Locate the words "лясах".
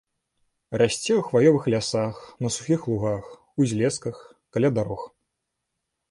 1.73-2.15